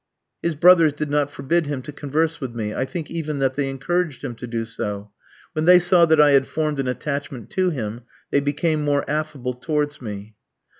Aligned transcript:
His 0.41 0.55
brothers 0.55 0.93
did 0.93 1.11
not 1.11 1.29
forbid 1.29 1.67
him 1.67 1.83
to 1.83 1.91
converse 1.91 2.41
with 2.41 2.55
me; 2.55 2.73
I 2.73 2.85
think 2.85 3.11
even 3.11 3.37
that 3.37 3.53
they 3.53 3.69
encouraged 3.69 4.23
him 4.23 4.33
to 4.37 4.47
do 4.47 4.65
so. 4.65 5.11
When 5.53 5.65
they 5.65 5.77
saw 5.77 6.07
that 6.07 6.19
I 6.19 6.31
had 6.31 6.47
formed 6.47 6.79
an 6.79 6.87
attachment 6.87 7.51
to 7.51 7.69
him, 7.69 8.01
they 8.31 8.39
became 8.39 8.81
more 8.83 9.07
affable 9.07 9.53
towards 9.53 10.01
me. 10.01 10.33